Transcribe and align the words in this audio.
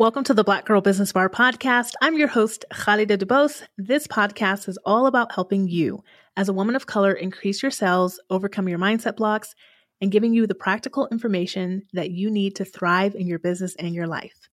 Welcome 0.00 0.24
to 0.24 0.32
the 0.32 0.44
Black 0.44 0.64
Girl 0.64 0.80
Business 0.80 1.12
Bar 1.12 1.28
podcast. 1.28 1.92
I'm 2.00 2.16
your 2.16 2.28
host, 2.28 2.64
Khalida 2.72 3.18
DuBose. 3.18 3.64
This 3.76 4.06
podcast 4.06 4.66
is 4.66 4.78
all 4.86 5.06
about 5.06 5.34
helping 5.34 5.68
you, 5.68 6.02
as 6.38 6.48
a 6.48 6.54
woman 6.54 6.74
of 6.74 6.86
color, 6.86 7.12
increase 7.12 7.62
your 7.62 7.70
sales, 7.70 8.18
overcome 8.30 8.66
your 8.66 8.78
mindset 8.78 9.16
blocks, 9.16 9.54
and 10.00 10.10
giving 10.10 10.32
you 10.32 10.46
the 10.46 10.54
practical 10.54 11.06
information 11.12 11.82
that 11.92 12.10
you 12.10 12.30
need 12.30 12.56
to 12.56 12.64
thrive 12.64 13.14
in 13.14 13.26
your 13.26 13.38
business 13.38 13.76
and 13.78 13.94
your 13.94 14.06
life. 14.06 14.48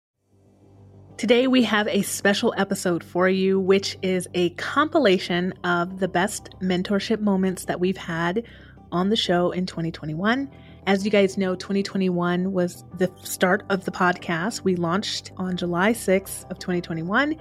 Today, 1.17 1.45
we 1.45 1.61
have 1.61 1.87
a 1.89 2.01
special 2.01 2.55
episode 2.57 3.03
for 3.03 3.29
you, 3.29 3.59
which 3.59 3.99
is 4.01 4.27
a 4.33 4.49
compilation 4.55 5.53
of 5.63 5.99
the 5.99 6.07
best 6.07 6.49
mentorship 6.59 7.19
moments 7.19 7.65
that 7.65 7.79
we've 7.79 7.97
had 7.97 8.45
on 8.95 9.09
the 9.09 9.15
show 9.15 9.51
in 9.51 9.65
2021 9.65 10.49
as 10.87 11.03
you 11.03 11.09
guys 11.09 11.35
know, 11.35 11.55
2021 11.55 12.53
was 12.53 12.83
the 12.97 13.11
start 13.23 13.63
of 13.69 13.85
the 13.85 13.91
podcast. 13.91 14.61
We 14.61 14.75
launched 14.75 15.31
on 15.35 15.57
July 15.57 15.93
6th 15.93 16.49
of 16.51 16.59
2021. 16.59 17.35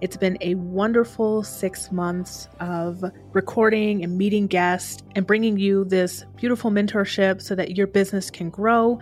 It's 0.00 0.16
been 0.16 0.38
a 0.40 0.54
wonderful 0.54 1.42
six 1.42 1.92
months 1.92 2.48
of 2.58 3.04
recording 3.34 4.02
and 4.02 4.16
meeting 4.16 4.46
guests 4.46 5.02
and 5.14 5.26
bringing 5.26 5.58
you 5.58 5.84
this 5.84 6.24
beautiful 6.36 6.70
mentorship 6.70 7.42
so 7.42 7.54
that 7.54 7.76
your 7.76 7.86
business 7.86 8.30
can 8.30 8.48
grow. 8.48 8.98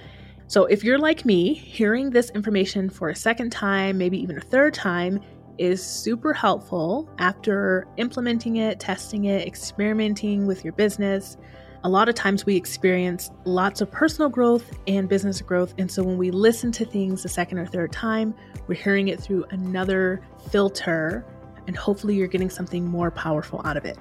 So, 0.49 0.67
if 0.67 0.83
you're 0.83 0.99
like 0.99 1.25
me, 1.25 1.55
hearing 1.55 2.11
this 2.11 2.31
information 2.31 2.91
for 2.91 3.11
a 3.11 3.17
second 3.17 3.51
time, 3.51 3.97
maybe 3.97 4.21
even 4.21 4.37
a 4.37 4.43
third 4.43 4.75
time, 4.75 5.21
is 5.57 5.85
super 5.85 6.33
helpful 6.33 7.09
after 7.19 7.87
implementing 7.97 8.57
it, 8.57 8.81
testing 8.81 9.27
it, 9.27 9.47
experimenting 9.47 10.47
with 10.47 10.65
your 10.65 10.73
business 10.73 11.37
a 11.85 11.89
lot 11.89 12.09
of 12.09 12.15
times 12.15 12.47
we 12.47 12.57
experience 12.57 13.31
lots 13.45 13.83
of 13.83 13.91
personal 13.91 14.31
growth 14.31 14.73
and 14.87 15.07
business 15.07 15.43
growth. 15.43 15.75
And 15.77 15.91
so 15.91 16.03
when 16.03 16.17
we 16.17 16.31
listen 16.31 16.73
to 16.73 16.85
things 16.87 17.23
the 17.23 17.29
second 17.29 17.59
or 17.59 17.67
third 17.67 17.93
time, 17.93 18.35
we're 18.67 18.75
hearing 18.75 19.09
it 19.09 19.21
through 19.21 19.45
another 19.51 20.23
filter, 20.51 21.27
and 21.67 21.77
hopefully 21.77 22.15
you're 22.15 22.27
getting 22.27 22.49
something 22.49 22.87
more 22.87 23.11
powerful 23.11 23.61
out 23.67 23.77
of 23.77 23.85
it. 23.85 23.99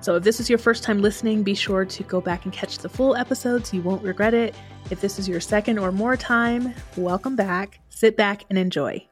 So 0.00 0.16
if 0.16 0.24
this 0.24 0.40
is 0.40 0.48
your 0.48 0.58
first 0.58 0.82
time 0.82 1.00
listening, 1.00 1.44
be 1.44 1.54
sure 1.54 1.84
to 1.84 2.02
go 2.02 2.20
back 2.20 2.44
and 2.44 2.52
catch 2.52 2.78
the 2.78 2.88
full 2.88 3.14
episodes. 3.14 3.72
You 3.72 3.82
won't 3.82 4.02
regret 4.02 4.34
it. 4.34 4.56
If 4.90 5.00
this 5.00 5.20
is 5.20 5.28
your 5.28 5.40
second 5.40 5.78
or 5.78 5.92
more 5.92 6.16
time, 6.16 6.74
welcome 6.96 7.36
back. 7.36 7.78
Sit 7.90 8.16
back 8.16 8.44
and 8.50 8.58
enjoy. 8.58 9.09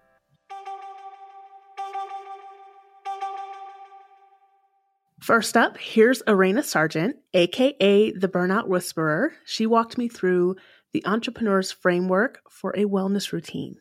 First 5.28 5.58
up, 5.58 5.76
here's 5.76 6.22
Erayna 6.22 6.64
Sargent, 6.64 7.16
aka 7.34 8.12
the 8.12 8.28
Burnout 8.28 8.66
Whisperer. 8.66 9.34
She 9.44 9.66
walked 9.66 9.98
me 9.98 10.08
through 10.08 10.56
the 10.94 11.04
entrepreneur's 11.04 11.70
framework 11.70 12.40
for 12.48 12.70
a 12.70 12.86
wellness 12.86 13.30
routine. 13.30 13.76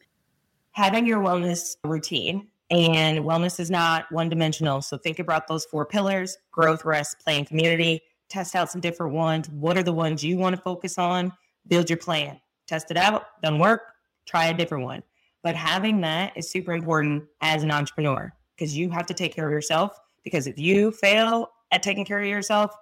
Having 0.71 1.05
your 1.07 1.23
wellness 1.23 1.77
routine, 1.85 2.49
and 2.69 3.19
wellness 3.19 3.61
is 3.61 3.71
not 3.71 4.11
one 4.11 4.27
dimensional. 4.27 4.81
So 4.81 4.97
think 4.97 5.19
about 5.19 5.47
those 5.47 5.63
four 5.63 5.85
pillars 5.85 6.37
growth, 6.51 6.83
rest, 6.83 7.21
play, 7.23 7.37
and 7.37 7.47
community. 7.47 8.01
Test 8.27 8.53
out 8.53 8.69
some 8.69 8.81
different 8.81 9.13
ones. 9.13 9.49
What 9.49 9.77
are 9.77 9.83
the 9.83 9.93
ones 9.93 10.25
you 10.25 10.35
want 10.35 10.53
to 10.53 10.61
focus 10.61 10.97
on? 10.97 11.31
Build 11.65 11.89
your 11.89 11.95
plan. 11.95 12.41
Test 12.67 12.91
it 12.91 12.97
out. 12.97 13.23
Doesn't 13.41 13.59
work. 13.59 13.83
Try 14.25 14.47
a 14.47 14.53
different 14.53 14.83
one. 14.83 15.01
But 15.43 15.55
having 15.55 16.01
that 16.01 16.33
is 16.35 16.51
super 16.51 16.73
important 16.73 17.23
as 17.39 17.63
an 17.63 17.71
entrepreneur 17.71 18.33
because 18.53 18.77
you 18.77 18.89
have 18.89 19.05
to 19.05 19.13
take 19.13 19.33
care 19.33 19.47
of 19.47 19.53
yourself 19.53 19.97
because 20.27 20.45
if 20.45 20.59
you 20.59 20.91
fail 20.91 21.51
at 21.71 21.81
taking 21.81 22.03
care 22.03 22.19
of 22.19 22.27
yourself, 22.27 22.75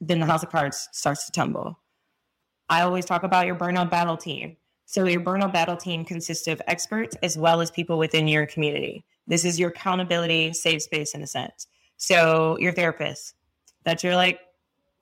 then 0.00 0.18
the 0.18 0.26
house 0.26 0.42
of 0.42 0.50
cards 0.50 0.88
starts 0.90 1.24
to 1.26 1.30
tumble. 1.30 1.78
I 2.68 2.82
always 2.82 3.04
talk 3.04 3.22
about 3.22 3.46
your 3.46 3.54
burnout 3.54 3.90
battle 3.90 4.16
team. 4.16 4.56
So, 4.86 5.04
your 5.04 5.20
burnout 5.20 5.52
battle 5.52 5.76
team 5.76 6.04
consists 6.04 6.48
of 6.48 6.60
experts 6.66 7.16
as 7.22 7.38
well 7.38 7.60
as 7.60 7.70
people 7.70 7.96
within 7.96 8.26
your 8.26 8.44
community. 8.44 9.04
This 9.28 9.44
is 9.44 9.60
your 9.60 9.70
accountability 9.70 10.52
safe 10.52 10.82
space 10.82 11.14
in 11.14 11.22
a 11.22 11.28
sense. 11.28 11.68
So, 11.96 12.58
your 12.58 12.72
therapist, 12.72 13.34
that's 13.84 14.02
your 14.02 14.16
like 14.16 14.40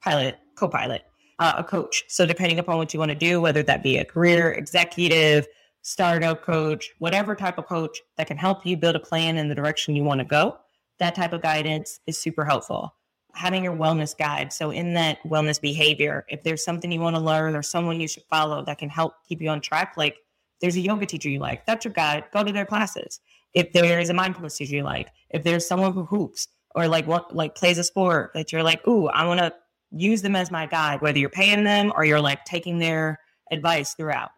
pilot, 0.02 0.38
co 0.56 0.68
pilot, 0.68 1.04
uh, 1.38 1.54
a 1.56 1.64
coach. 1.64 2.04
So, 2.08 2.26
depending 2.26 2.58
upon 2.58 2.76
what 2.76 2.92
you 2.92 3.00
want 3.00 3.12
to 3.12 3.16
do, 3.16 3.40
whether 3.40 3.62
that 3.62 3.82
be 3.82 3.96
a 3.96 4.04
career 4.04 4.52
executive, 4.52 5.46
startup 5.80 6.42
coach, 6.42 6.90
whatever 6.98 7.34
type 7.34 7.56
of 7.56 7.66
coach 7.66 7.98
that 8.18 8.26
can 8.26 8.36
help 8.36 8.66
you 8.66 8.76
build 8.76 8.94
a 8.94 9.00
plan 9.00 9.38
in 9.38 9.48
the 9.48 9.54
direction 9.54 9.96
you 9.96 10.04
want 10.04 10.18
to 10.18 10.26
go, 10.26 10.58
that 11.02 11.14
type 11.14 11.32
of 11.32 11.42
guidance 11.42 12.00
is 12.06 12.18
super 12.18 12.44
helpful. 12.44 12.94
Having 13.34 13.64
your 13.64 13.74
wellness 13.74 14.16
guide. 14.16 14.52
So, 14.52 14.70
in 14.70 14.94
that 14.94 15.18
wellness 15.24 15.60
behavior, 15.60 16.26
if 16.28 16.42
there's 16.42 16.64
something 16.64 16.92
you 16.92 17.00
want 17.00 17.16
to 17.16 17.22
learn 17.22 17.56
or 17.56 17.62
someone 17.62 18.00
you 18.00 18.08
should 18.08 18.24
follow 18.24 18.64
that 18.64 18.78
can 18.78 18.90
help 18.90 19.14
keep 19.26 19.40
you 19.40 19.48
on 19.48 19.60
track, 19.60 19.94
like 19.96 20.16
there's 20.60 20.76
a 20.76 20.80
yoga 20.80 21.06
teacher 21.06 21.28
you 21.28 21.40
like, 21.40 21.66
that's 21.66 21.84
your 21.84 21.92
guide, 21.92 22.24
go 22.32 22.44
to 22.44 22.52
their 22.52 22.66
classes. 22.66 23.20
If 23.54 23.72
there 23.72 24.00
is 24.00 24.10
a 24.10 24.14
mindfulness 24.14 24.56
teacher 24.56 24.76
you 24.76 24.82
like, 24.82 25.08
if 25.30 25.42
there's 25.42 25.66
someone 25.66 25.92
who 25.92 26.04
hoops 26.04 26.48
or 26.74 26.88
like 26.88 27.06
what 27.06 27.34
like 27.34 27.54
plays 27.54 27.78
a 27.78 27.84
sport 27.84 28.30
that 28.34 28.52
you're 28.52 28.62
like, 28.62 28.86
ooh, 28.86 29.08
I 29.08 29.26
want 29.26 29.40
to 29.40 29.52
use 29.90 30.22
them 30.22 30.36
as 30.36 30.50
my 30.50 30.66
guide, 30.66 31.02
whether 31.02 31.18
you're 31.18 31.28
paying 31.28 31.64
them 31.64 31.92
or 31.94 32.04
you're 32.04 32.20
like 32.20 32.44
taking 32.44 32.78
their 32.78 33.18
advice 33.50 33.94
throughout. 33.94 34.30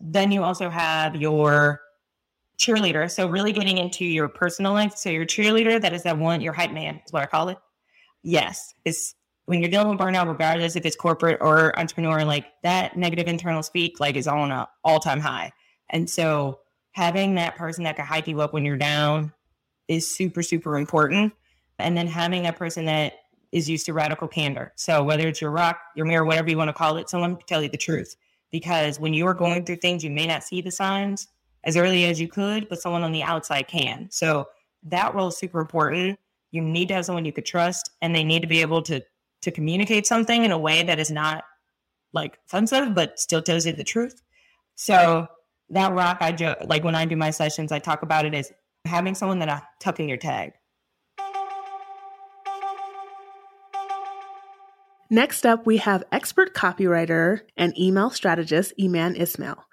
Then 0.00 0.32
you 0.32 0.42
also 0.42 0.70
have 0.70 1.16
your 1.16 1.80
cheerleader. 2.60 3.10
So 3.10 3.26
really 3.26 3.52
getting 3.52 3.78
into 3.78 4.04
your 4.04 4.28
personal 4.28 4.72
life. 4.72 4.96
So 4.96 5.08
your 5.08 5.24
cheerleader, 5.24 5.80
that 5.80 5.94
is 5.94 6.02
that 6.02 6.18
one, 6.18 6.40
your 6.40 6.52
hype 6.52 6.72
man 6.72 7.00
is 7.04 7.12
what 7.12 7.22
I 7.22 7.26
call 7.26 7.48
it. 7.48 7.58
Yes. 8.22 8.74
It's 8.84 9.14
when 9.46 9.60
you're 9.60 9.70
dealing 9.70 9.88
with 9.88 9.98
burnout, 9.98 10.28
regardless 10.28 10.76
if 10.76 10.84
it's 10.84 10.94
corporate 10.94 11.38
or 11.40 11.76
entrepreneur, 11.78 12.24
like 12.24 12.46
that 12.62 12.96
negative 12.96 13.26
internal 13.26 13.62
speak, 13.62 13.98
like 13.98 14.14
is 14.14 14.28
on 14.28 14.50
a 14.52 14.68
all 14.84 15.00
time 15.00 15.20
high. 15.20 15.50
And 15.88 16.08
so 16.08 16.60
having 16.92 17.34
that 17.36 17.56
person 17.56 17.84
that 17.84 17.96
can 17.96 18.04
hype 18.04 18.28
you 18.28 18.42
up 18.42 18.52
when 18.52 18.64
you're 18.64 18.76
down 18.76 19.32
is 19.88 20.14
super, 20.14 20.42
super 20.42 20.76
important. 20.76 21.32
And 21.78 21.96
then 21.96 22.06
having 22.06 22.46
a 22.46 22.52
person 22.52 22.84
that 22.84 23.14
is 23.52 23.68
used 23.68 23.86
to 23.86 23.94
radical 23.94 24.28
candor. 24.28 24.72
So 24.76 25.02
whether 25.02 25.26
it's 25.26 25.40
your 25.40 25.50
rock, 25.50 25.80
your 25.96 26.06
mirror, 26.06 26.24
whatever 26.24 26.50
you 26.50 26.58
want 26.58 26.68
to 26.68 26.74
call 26.74 26.98
it, 26.98 27.08
someone 27.08 27.36
can 27.36 27.46
tell 27.46 27.62
you 27.62 27.70
the 27.70 27.78
truth. 27.78 28.14
Because 28.52 29.00
when 29.00 29.14
you 29.14 29.26
are 29.26 29.34
going 29.34 29.64
through 29.64 29.76
things, 29.76 30.04
you 30.04 30.10
may 30.10 30.26
not 30.26 30.44
see 30.44 30.60
the 30.60 30.70
signs, 30.70 31.28
as 31.64 31.76
early 31.76 32.04
as 32.04 32.20
you 32.20 32.28
could, 32.28 32.68
but 32.68 32.80
someone 32.80 33.02
on 33.02 33.12
the 33.12 33.22
outside 33.22 33.68
can. 33.68 34.08
So 34.10 34.48
that 34.84 35.14
role 35.14 35.28
is 35.28 35.36
super 35.36 35.60
important. 35.60 36.18
You 36.50 36.62
need 36.62 36.88
to 36.88 36.94
have 36.94 37.04
someone 37.04 37.24
you 37.24 37.32
could 37.32 37.46
trust, 37.46 37.90
and 38.00 38.14
they 38.14 38.24
need 38.24 38.42
to 38.42 38.48
be 38.48 38.60
able 38.60 38.82
to 38.82 39.02
to 39.42 39.50
communicate 39.50 40.06
something 40.06 40.44
in 40.44 40.52
a 40.52 40.58
way 40.58 40.82
that 40.82 40.98
is 40.98 41.10
not 41.10 41.44
like 42.12 42.38
offensive, 42.46 42.94
but 42.94 43.18
still 43.18 43.40
tells 43.40 43.64
you 43.64 43.72
the 43.72 43.84
truth. 43.84 44.20
So 44.74 45.26
that 45.70 45.92
rock, 45.92 46.18
I 46.20 46.32
joke 46.32 46.58
like 46.66 46.84
when 46.84 46.94
I 46.94 47.04
do 47.04 47.16
my 47.16 47.30
sessions, 47.30 47.72
I 47.72 47.78
talk 47.78 48.02
about 48.02 48.26
it 48.26 48.34
as 48.34 48.52
having 48.84 49.14
someone 49.14 49.38
that 49.38 49.48
I 49.48 49.62
tuck 49.78 50.00
in 50.00 50.08
your 50.08 50.18
tag. 50.18 50.52
Next 55.12 55.44
up, 55.44 55.66
we 55.66 55.78
have 55.78 56.04
expert 56.12 56.54
copywriter 56.54 57.40
and 57.56 57.76
email 57.76 58.10
strategist 58.10 58.72
Eman 58.78 59.18
Ismail. 59.18 59.64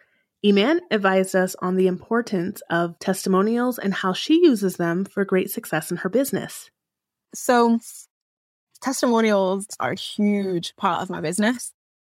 Eman 0.46 0.80
advised 0.92 1.36
us 1.36 1.56
on 1.62 1.76
the 1.76 1.88
importance 1.88 2.62
of 2.70 2.98
testimonials 3.00 3.80
and 3.80 3.94
how 3.94 4.14
she 4.14 4.36
uses 4.44 4.78
them 4.78 5.04
for 5.04 5.26
great 5.26 5.50
success 5.50 5.90
in 5.90 5.98
her 5.98 6.10
business. 6.10 6.70
So, 7.34 7.80
testimonials 8.82 9.68
are 9.80 9.92
a 9.92 10.00
huge 10.00 10.76
part 10.76 11.02
of 11.02 11.10
my 11.10 11.22
business 11.22 11.74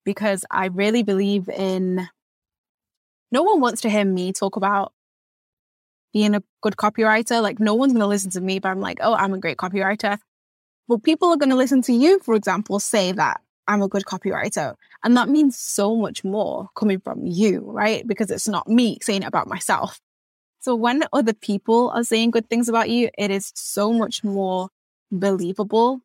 because 0.05 0.45
I 0.51 0.67
really 0.67 1.03
believe 1.03 1.49
in 1.49 2.09
no 3.31 3.43
one 3.43 3.61
wants 3.61 3.83
to 3.83 3.91
hear 3.91 4.05
me 4.05 4.33
talk 4.33 4.57
about 4.57 4.93
being 6.13 6.35
a 6.35 6.43
good 6.63 6.77
copywriter. 6.77 7.41
Like, 7.41 7.61
no 7.61 7.75
one's 7.75 7.93
going 7.93 8.01
to 8.01 8.07
listen 8.07 8.31
to 8.33 8.41
me, 8.41 8.59
but 8.59 8.71
I'm 8.71 8.81
like, 8.81 8.99
oh, 9.01 9.15
I'm 9.15 9.35
a 9.35 9.39
great 9.39 9.59
copywriter. 9.59 10.19
Well, 10.89 10.99
people 10.99 11.29
are 11.29 11.37
going 11.37 11.51
to 11.51 11.57
listen 11.57 11.83
to 11.83 11.93
you, 11.93 12.19
for 12.21 12.35
example, 12.35 12.81
say 12.81 13.13
that 13.13 13.41
I'm 13.69 13.83
a 13.83 13.89
good 13.89 14.05
copywriter. 14.05 14.75
And 15.05 15.17
that 15.17 15.29
means 15.29 15.57
so 15.57 15.95
much 15.95 16.25
more 16.25 16.71
coming 16.75 17.01
from 17.01 17.25
you, 17.25 17.61
right? 17.71 18.05
Because 18.07 18.31
it's 18.31 18.49
not 18.49 18.67
me 18.67 18.99
saying 19.03 19.23
it 19.23 19.29
about 19.29 19.47
myself. 19.47 20.01
So 20.61 20.75
when 20.75 21.05
other 21.13 21.35
people 21.35 21.91
are 21.91 22.03
saying 22.03 22.33
good 22.33 22.49
things 22.51 22.69
about 22.69 22.91
you, 22.91 23.11
it 23.17 23.31
is 23.31 23.53
so 23.55 23.93
much 23.93 24.25
more 24.25 24.71
believable. 25.13 26.01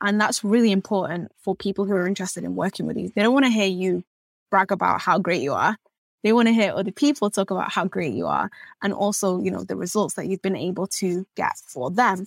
And 0.00 0.20
that's 0.20 0.42
really 0.42 0.72
important 0.72 1.30
for 1.38 1.54
people 1.54 1.84
who 1.84 1.92
are 1.92 2.08
interested 2.08 2.42
in 2.42 2.56
working 2.56 2.86
with 2.86 2.96
you. 2.96 3.12
They 3.14 3.22
don't 3.22 3.34
want 3.34 3.44
to 3.44 3.52
hear 3.52 3.68
you 3.68 4.02
brag 4.50 4.72
about 4.72 5.00
how 5.00 5.18
great 5.18 5.42
you 5.42 5.52
are. 5.52 5.76
They 6.24 6.32
want 6.32 6.48
to 6.48 6.54
hear 6.54 6.72
other 6.74 6.92
people 6.92 7.30
talk 7.30 7.50
about 7.50 7.72
how 7.72 7.84
great 7.84 8.14
you 8.14 8.26
are 8.26 8.50
and 8.82 8.92
also, 8.92 9.40
you 9.40 9.50
know, 9.50 9.64
the 9.64 9.76
results 9.76 10.14
that 10.14 10.28
you've 10.28 10.42
been 10.42 10.56
able 10.56 10.86
to 10.98 11.26
get 11.36 11.56
for 11.66 11.90
them. 11.90 12.26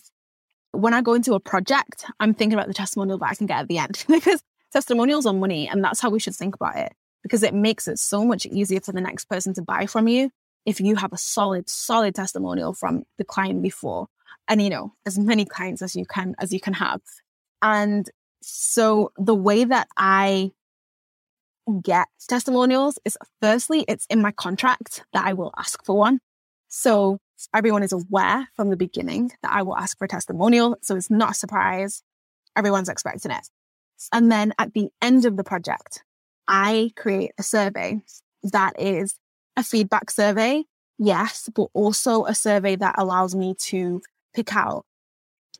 When 0.71 0.93
I 0.93 1.01
go 1.01 1.13
into 1.13 1.33
a 1.33 1.39
project, 1.39 2.05
I'm 2.19 2.33
thinking 2.33 2.57
about 2.57 2.67
the 2.67 2.73
testimonial 2.73 3.17
that 3.19 3.29
I 3.29 3.35
can 3.35 3.47
get 3.47 3.59
at 3.59 3.67
the 3.67 3.77
end 3.77 4.03
because 4.09 4.43
testimonials 4.75 5.25
on 5.25 5.39
money. 5.39 5.69
And 5.69 5.81
that's 5.81 6.01
how 6.01 6.09
we 6.09 6.19
should 6.19 6.35
think 6.35 6.53
about 6.53 6.75
it 6.75 6.91
because 7.23 7.43
it 7.43 7.53
makes 7.53 7.87
it 7.87 7.97
so 7.97 8.25
much 8.25 8.45
easier 8.45 8.81
for 8.81 8.91
the 8.91 8.99
next 8.99 9.25
person 9.25 9.53
to 9.53 9.61
buy 9.61 9.85
from 9.85 10.09
you 10.09 10.29
if 10.65 10.81
you 10.81 10.95
have 10.97 11.13
a 11.13 11.17
solid, 11.17 11.69
solid 11.69 12.13
testimonial 12.13 12.73
from 12.73 13.05
the 13.17 13.23
client 13.23 13.63
before. 13.63 14.07
And 14.49 14.61
you 14.61 14.69
know, 14.69 14.93
as 15.05 15.17
many 15.17 15.45
clients 15.45 15.81
as 15.81 15.95
you 15.95 16.05
can 16.05 16.35
as 16.39 16.51
you 16.51 16.59
can 16.59 16.73
have. 16.73 17.01
And 17.61 18.09
so 18.41 19.11
the 19.17 19.33
way 19.33 19.63
that 19.63 19.87
I 19.97 20.51
get 21.81 22.07
testimonials 22.27 22.99
is 23.05 23.17
firstly, 23.41 23.85
it's 23.87 24.05
in 24.09 24.21
my 24.21 24.31
contract 24.31 25.03
that 25.13 25.25
I 25.25 25.33
will 25.33 25.53
ask 25.57 25.83
for 25.85 25.97
one. 25.97 26.19
So 26.67 27.19
everyone 27.53 27.81
is 27.81 27.93
aware 27.93 28.49
from 28.55 28.69
the 28.69 28.77
beginning 28.77 29.31
that 29.41 29.53
I 29.53 29.61
will 29.63 29.77
ask 29.77 29.97
for 29.97 30.05
a 30.05 30.07
testimonial. 30.09 30.77
So 30.81 30.95
it's 30.95 31.09
not 31.09 31.31
a 31.31 31.33
surprise. 31.33 32.03
Everyone's 32.57 32.89
expecting 32.89 33.31
it. 33.31 33.47
And 34.11 34.31
then 34.31 34.53
at 34.57 34.73
the 34.73 34.89
end 35.01 35.25
of 35.25 35.37
the 35.37 35.43
project, 35.43 36.03
I 36.47 36.91
create 36.95 37.31
a 37.37 37.43
survey 37.43 38.01
that 38.43 38.79
is 38.79 39.15
a 39.57 39.63
feedback 39.63 40.11
survey, 40.11 40.63
yes, 40.97 41.49
but 41.53 41.67
also 41.73 42.25
a 42.25 42.35
survey 42.35 42.75
that 42.75 42.95
allows 42.97 43.35
me 43.35 43.55
to 43.59 44.01
pick 44.33 44.55
out 44.55 44.85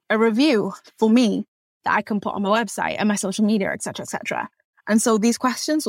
a 0.10 0.18
review 0.18 0.74
for 1.00 1.10
me 1.10 1.46
that 1.86 1.96
I 1.96 2.02
can 2.02 2.20
put 2.20 2.36
on 2.36 2.44
my 2.44 2.64
website 2.64 2.96
and 3.00 3.08
my 3.08 3.16
social 3.16 3.46
media, 3.46 3.72
etc., 3.72 4.04
etc. 4.04 4.50
And 4.88 5.02
so 5.02 5.18
these 5.18 5.38
questions, 5.38 5.88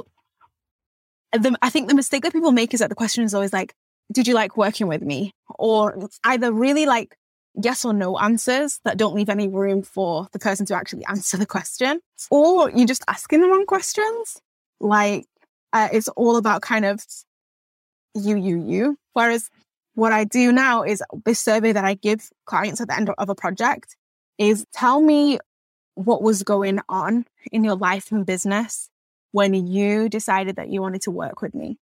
the, 1.33 1.57
I 1.61 1.71
think 1.71 1.89
the 1.89 1.95
mistake 1.95 2.23
that 2.23 2.33
people 2.33 2.53
make 2.53 2.73
is 2.73 2.81
that 2.81 2.89
the 2.89 2.95
question 2.95 3.25
is 3.25 3.35
always 3.35 3.53
like, 3.53 3.75
"Did 4.13 4.27
you 4.27 4.35
like 4.35 4.57
working 4.57 4.87
with 4.87 5.03
me?" 5.03 5.33
or 5.59 6.09
either 6.25 6.53
really 6.53 6.87
like 6.87 7.17
yes 7.63 7.85
or 7.85 7.93
no 7.93 8.19
answers 8.19 8.81
that 8.85 8.99
don't 8.99 9.15
leave 9.15 9.29
any 9.29 9.49
room 9.49 9.83
for 9.83 10.29
the 10.33 10.39
person 10.39 10.67
to 10.67 10.75
actually 10.75 11.05
answer 11.07 11.37
the 11.37 11.47
question, 11.47 12.01
or 12.31 12.71
you're 12.71 12.87
just 12.87 13.05
asking 13.09 13.41
the 13.41 13.49
wrong 13.49 13.67
questions. 13.67 14.41
Like 14.81 15.27
uh, 15.73 15.89
it's 15.93 16.09
all 16.09 16.37
about 16.37 16.63
kind 16.63 16.85
of 16.85 17.05
you, 18.15 18.37
you, 18.37 18.59
you. 18.59 18.99
Whereas 19.13 19.51
what 19.95 20.13
I 20.13 20.25
do 20.25 20.53
now 20.53 20.83
is 20.83 21.03
this 21.25 21.41
survey 21.41 21.73
that 21.73 21.85
I 21.85 21.95
give 21.95 22.31
clients 22.45 22.81
at 22.81 22.89
the 22.89 22.97
end 22.97 23.11
of 23.17 23.29
a 23.29 23.35
project 23.35 23.97
is 24.39 24.67
tell 24.73 25.01
me 25.01 25.39
what 25.95 26.23
was 26.23 26.43
going 26.43 26.81
on 26.89 27.25
in 27.51 27.65
your 27.65 27.77
life 27.77 28.13
and 28.13 28.27
business 28.27 28.91
when 29.33 29.55
you 29.55 30.09
decided 30.09 30.57
that 30.57 30.69
you 30.69 30.83
wanted 30.83 31.03
to 31.03 31.11
work 31.11 31.41
with 31.41 31.55
me. 31.55 31.79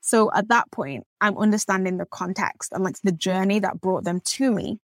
So 0.00 0.32
at 0.34 0.48
that 0.48 0.70
point, 0.72 1.04
I'm 1.20 1.38
understanding 1.38 1.96
the 1.96 2.06
context 2.06 2.72
and 2.72 2.82
like 2.82 2.96
the 3.04 3.12
journey 3.12 3.60
that 3.60 3.80
brought 3.80 4.02
them 4.02 4.20
to 4.20 4.50
me 4.50 4.80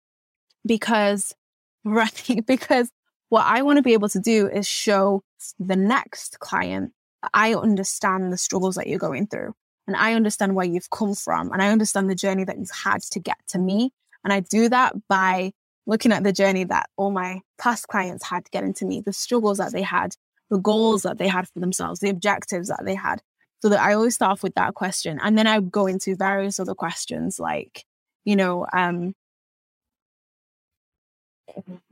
because, 0.65 1.33
right, 1.83 2.43
because 2.45 2.91
what 3.29 3.45
I 3.45 3.61
want 3.61 3.77
to 3.77 3.83
be 3.83 3.93
able 3.93 4.09
to 4.09 4.19
do 4.19 4.47
is 4.47 4.67
show 4.67 5.23
the 5.59 5.75
next 5.75 6.39
client 6.39 6.91
I 7.33 7.53
understand 7.53 8.31
the 8.31 8.37
struggles 8.37 8.75
that 8.75 8.87
you're 8.87 8.99
going 8.99 9.27
through 9.27 9.53
and 9.87 9.95
I 9.95 10.13
understand 10.13 10.55
where 10.55 10.65
you've 10.65 10.89
come 10.89 11.15
from 11.15 11.51
and 11.51 11.61
I 11.61 11.69
understand 11.69 12.09
the 12.09 12.15
journey 12.15 12.43
that 12.43 12.57
you've 12.57 12.69
had 12.71 13.01
to 13.01 13.19
get 13.19 13.37
to 13.49 13.59
me. 13.59 13.91
And 14.23 14.33
I 14.33 14.39
do 14.39 14.69
that 14.69 14.93
by 15.07 15.53
looking 15.85 16.11
at 16.11 16.23
the 16.23 16.33
journey 16.33 16.63
that 16.65 16.89
all 16.97 17.11
my 17.11 17.41
past 17.59 17.87
clients 17.87 18.25
had 18.25 18.45
to 18.45 18.51
get 18.51 18.63
into 18.63 18.85
me, 18.85 19.01
the 19.01 19.13
struggles 19.13 19.59
that 19.59 19.71
they 19.71 19.83
had, 19.83 20.15
the 20.49 20.57
goals 20.57 21.03
that 21.03 21.17
they 21.17 21.27
had 21.27 21.47
for 21.47 21.59
themselves, 21.59 21.99
the 21.99 22.09
objectives 22.09 22.69
that 22.69 22.81
they 22.85 22.95
had. 22.95 23.21
So 23.61 23.69
that 23.69 23.79
I 23.79 23.93
always 23.93 24.15
start 24.15 24.31
off 24.31 24.43
with 24.43 24.55
that 24.55 24.73
question. 24.73 25.19
And 25.23 25.37
then 25.37 25.47
I 25.47 25.59
go 25.59 25.87
into 25.87 26.15
various 26.15 26.59
other 26.59 26.75
questions 26.75 27.39
like, 27.39 27.85
you 28.23 28.35
know, 28.35 28.67
um, 28.73 29.13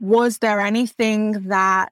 was 0.00 0.38
there 0.38 0.60
anything 0.60 1.48
that 1.48 1.90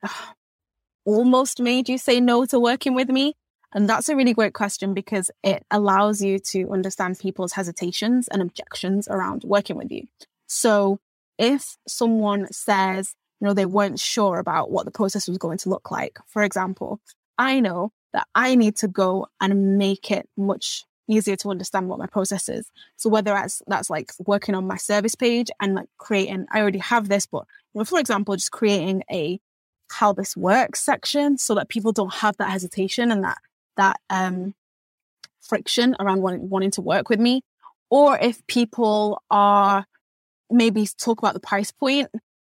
almost 1.04 1.60
made 1.60 1.88
you 1.88 1.98
say 1.98 2.20
no 2.20 2.44
to 2.46 2.58
working 2.58 2.94
with 2.94 3.08
me? 3.08 3.34
And 3.74 3.88
that's 3.88 4.08
a 4.08 4.16
really 4.16 4.34
great 4.34 4.52
question 4.52 4.92
because 4.92 5.30
it 5.42 5.64
allows 5.70 6.20
you 6.20 6.38
to 6.38 6.70
understand 6.70 7.18
people's 7.18 7.52
hesitations 7.52 8.28
and 8.28 8.42
objections 8.42 9.08
around 9.08 9.44
working 9.44 9.76
with 9.76 9.90
you. 9.90 10.06
So 10.46 11.00
if 11.38 11.76
someone 11.88 12.52
says, 12.52 13.14
you 13.40 13.48
know, 13.48 13.54
they 13.54 13.66
weren't 13.66 13.98
sure 13.98 14.38
about 14.38 14.70
what 14.70 14.84
the 14.84 14.90
process 14.90 15.26
was 15.26 15.38
going 15.38 15.58
to 15.58 15.70
look 15.70 15.90
like, 15.90 16.18
for 16.26 16.42
example, 16.42 17.00
I 17.38 17.60
know 17.60 17.92
that 18.12 18.26
I 18.34 18.54
need 18.54 18.76
to 18.76 18.88
go 18.88 19.28
and 19.40 19.78
make 19.78 20.10
it 20.10 20.28
much 20.36 20.84
easier 21.08 21.36
to 21.36 21.50
understand 21.50 21.88
what 21.88 21.98
my 21.98 22.06
process 22.06 22.48
is. 22.48 22.70
So 22.96 23.10
whether 23.10 23.32
that's 23.32 23.62
that's 23.66 23.90
like 23.90 24.12
working 24.26 24.54
on 24.54 24.66
my 24.66 24.76
service 24.76 25.14
page 25.14 25.50
and 25.60 25.74
like 25.74 25.88
creating, 25.98 26.46
I 26.52 26.60
already 26.60 26.78
have 26.78 27.08
this, 27.08 27.26
but 27.26 27.44
for 27.84 27.98
example, 27.98 28.36
just 28.36 28.52
creating 28.52 29.02
a 29.10 29.40
how 29.90 30.12
this 30.12 30.36
works 30.36 30.80
section 30.80 31.36
so 31.38 31.54
that 31.54 31.68
people 31.68 31.92
don't 31.92 32.14
have 32.14 32.36
that 32.38 32.50
hesitation 32.50 33.10
and 33.10 33.24
that 33.24 33.38
that 33.76 34.00
um, 34.10 34.54
friction 35.40 35.94
around 36.00 36.22
wanting, 36.22 36.48
wanting 36.48 36.70
to 36.72 36.80
work 36.80 37.08
with 37.08 37.20
me. 37.20 37.42
Or 37.90 38.18
if 38.18 38.46
people 38.46 39.22
are 39.30 39.86
maybe 40.50 40.86
talk 40.98 41.18
about 41.18 41.34
the 41.34 41.40
price 41.40 41.70
point, 41.70 42.08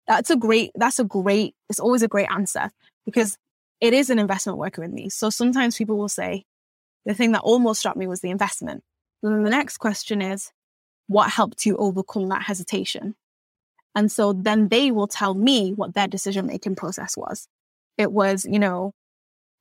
that's 0.06 0.30
a 0.30 0.36
great, 0.36 0.72
that's 0.74 0.98
a 0.98 1.04
great, 1.04 1.54
it's 1.68 1.80
always 1.80 2.02
a 2.02 2.08
great 2.08 2.28
answer 2.30 2.70
because 3.04 3.36
it 3.80 3.92
is 3.94 4.10
an 4.10 4.18
investment 4.18 4.58
working 4.58 4.82
with 4.82 4.92
me. 4.92 5.08
So 5.10 5.30
sometimes 5.30 5.76
people 5.76 5.96
will 5.96 6.08
say, 6.08 6.44
the 7.06 7.14
thing 7.14 7.32
that 7.32 7.40
almost 7.40 7.80
struck 7.80 7.96
me 7.96 8.06
was 8.06 8.20
the 8.20 8.30
investment. 8.30 8.82
And 9.22 9.34
then 9.34 9.42
the 9.42 9.50
next 9.50 9.78
question 9.78 10.22
is, 10.22 10.50
what 11.06 11.30
helped 11.30 11.64
you 11.64 11.76
overcome 11.76 12.28
that 12.28 12.42
hesitation? 12.42 13.14
And 13.94 14.12
so 14.12 14.32
then 14.32 14.68
they 14.68 14.90
will 14.90 15.08
tell 15.08 15.34
me 15.34 15.72
what 15.72 15.94
their 15.94 16.06
decision 16.06 16.46
making 16.46 16.76
process 16.76 17.16
was. 17.16 17.48
It 17.96 18.12
was, 18.12 18.46
you 18.48 18.58
know, 18.58 18.92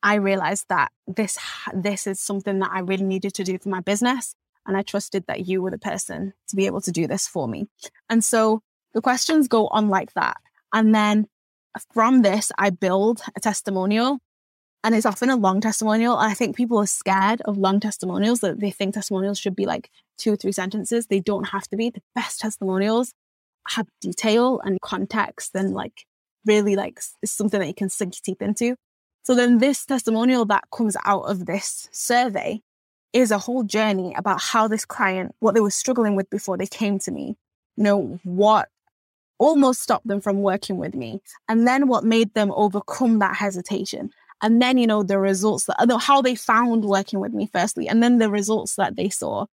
I 0.04 0.16
realized 0.16 0.66
that 0.70 0.92
this 1.08 1.40
this 1.74 2.06
is 2.06 2.20
something 2.20 2.60
that 2.60 2.70
I 2.72 2.80
really 2.80 3.04
needed 3.04 3.34
to 3.36 3.44
do 3.44 3.58
for 3.58 3.70
my 3.70 3.82
business 3.82 4.36
and 4.68 4.78
I 4.78 4.84
trusted 4.84 5.26
that 5.28 5.48
you 5.48 5.62
were 5.62 5.72
the 5.72 5.80
person 5.80 6.34
to 6.50 6.56
be 6.56 6.66
able 6.66 6.82
to 6.82 6.92
do 6.92 7.08
this 7.08 7.28
for 7.28 7.48
me. 7.48 7.68
And 8.10 8.24
so 8.24 8.62
the 8.94 9.02
questions 9.02 9.48
go 9.48 9.68
on 9.68 9.90
like 9.90 10.14
that. 10.14 10.38
And 10.74 10.94
then 10.94 11.28
from 11.94 12.22
this 12.22 12.52
I 12.58 12.70
build 12.70 13.22
a 13.36 13.40
testimonial 13.40 14.20
and 14.84 14.96
it's 14.96 15.06
often 15.06 15.30
a 15.30 15.36
long 15.36 15.62
testimonial. 15.62 16.16
I 16.18 16.34
think 16.34 16.56
people 16.56 16.78
are 16.78 16.88
scared 16.88 17.42
of 17.42 17.58
long 17.58 17.80
testimonials 17.80 18.40
that 18.42 18.60
they 18.60 18.72
think 18.72 18.94
testimonials 18.94 19.40
should 19.40 19.56
be 19.56 19.66
like 19.66 19.90
two 20.18 20.34
or 20.34 20.36
three 20.36 20.52
sentences. 20.52 21.08
They 21.08 21.20
don't 21.20 21.50
have 21.50 21.68
to 21.70 21.78
be. 21.78 21.90
The 21.90 22.02
best 22.16 22.40
testimonials 22.40 23.14
have 23.70 23.88
detail 24.02 24.62
and 24.64 24.80
context 24.82 25.52
and 25.56 25.74
like 25.74 26.06
really 26.46 26.76
like 26.76 27.02
is 27.22 27.32
something 27.32 27.60
that 27.60 27.68
you 27.68 27.74
can 27.74 27.90
sink 27.90 28.16
your 28.16 28.22
teeth 28.24 28.42
into. 28.42 28.76
So 29.24 29.36
then 29.36 29.58
this 29.58 29.86
testimonial 29.86 30.46
that 30.46 30.64
comes 30.74 30.96
out 31.04 31.24
of 31.24 31.46
this 31.46 31.90
survey 31.92 32.62
is 33.12 33.32
a 33.32 33.38
whole 33.38 33.64
journey 33.64 34.14
about 34.16 34.42
how 34.42 34.68
this 34.68 34.86
client, 34.86 35.36
what 35.40 35.54
they 35.54 35.60
were 35.60 35.72
struggling 35.72 36.16
with 36.16 36.30
before 36.30 36.58
they 36.58 36.68
came 36.68 37.00
to 37.00 37.12
me, 37.12 37.36
you 37.76 37.84
know, 37.84 38.20
what 38.24 38.70
almost 39.40 39.82
stopped 39.82 40.08
them 40.08 40.22
from 40.22 40.42
working 40.42 40.78
with 40.78 40.96
me, 40.96 41.22
and 41.48 41.68
then 41.68 41.88
what 41.88 42.04
made 42.04 42.34
them 42.34 42.52
overcome 42.56 43.20
that 43.20 43.36
hesitation. 43.36 44.12
And 44.42 44.62
then, 44.62 44.78
you 44.78 44.88
know, 44.88 45.04
the 45.04 45.20
results 45.20 45.66
that, 45.66 45.90
how 46.02 46.22
they 46.22 46.36
found 46.36 46.86
working 46.86 47.20
with 47.20 47.34
me 47.34 47.50
firstly, 47.52 47.88
and 47.88 48.04
then 48.04 48.20
the 48.20 48.30
results 48.30 48.76
that 48.76 48.96
they 48.96 49.10
saw 49.10 49.46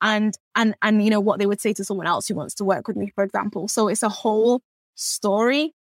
and, 0.00 0.36
and, 0.56 0.74
and, 0.82 1.04
you 1.04 1.10
know, 1.10 1.20
what 1.20 1.38
they 1.38 1.46
would 1.46 1.60
say 1.60 1.72
to 1.74 1.84
someone 1.84 2.08
else 2.08 2.26
who 2.26 2.34
wants 2.34 2.54
to 2.56 2.64
work 2.64 2.88
with 2.88 2.96
me, 2.96 3.12
for 3.14 3.22
example. 3.22 3.68
So 3.68 3.86
it's 3.86 4.02
a 4.02 4.08
whole 4.08 4.62
story 4.96 5.74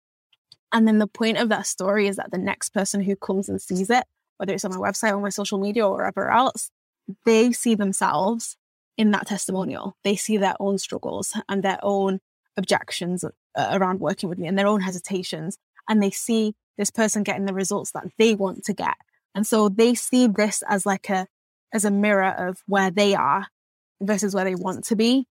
and 0.71 0.87
then 0.87 0.99
the 0.99 1.07
point 1.07 1.37
of 1.37 1.49
that 1.49 1.67
story 1.67 2.07
is 2.07 2.15
that 2.15 2.31
the 2.31 2.37
next 2.37 2.69
person 2.69 3.01
who 3.01 3.15
comes 3.15 3.49
and 3.49 3.61
sees 3.61 3.89
it, 3.89 4.03
whether 4.37 4.53
it's 4.53 4.65
on 4.65 4.71
my 4.71 4.77
website 4.77 5.11
or 5.11 5.19
my 5.19 5.29
social 5.29 5.59
media 5.59 5.85
or 5.85 5.97
wherever 5.97 6.31
else, 6.31 6.71
they 7.25 7.51
see 7.51 7.75
themselves 7.75 8.55
in 8.97 9.11
that 9.11 9.27
testimonial. 9.27 9.97
They 10.03 10.15
see 10.15 10.37
their 10.37 10.55
own 10.59 10.77
struggles 10.77 11.37
and 11.49 11.63
their 11.63 11.79
own 11.83 12.19
objections 12.57 13.23
uh, 13.23 13.29
around 13.55 13.99
working 13.99 14.29
with 14.29 14.37
me 14.37 14.47
and 14.47 14.57
their 14.57 14.67
own 14.67 14.81
hesitations. 14.81 15.57
And 15.89 16.01
they 16.01 16.11
see 16.11 16.53
this 16.77 16.91
person 16.91 17.23
getting 17.23 17.45
the 17.45 17.53
results 17.53 17.91
that 17.91 18.07
they 18.17 18.35
want 18.35 18.63
to 18.65 18.73
get. 18.73 18.95
And 19.35 19.45
so 19.45 19.69
they 19.69 19.95
see 19.95 20.27
this 20.27 20.63
as 20.67 20.85
like 20.85 21.09
a, 21.09 21.27
as 21.73 21.85
a 21.85 21.91
mirror 21.91 22.33
of 22.37 22.61
where 22.67 22.91
they 22.91 23.15
are 23.15 23.47
versus 24.01 24.35
where 24.35 24.45
they 24.45 24.55
want 24.55 24.85
to 24.85 24.95
be. 24.95 25.27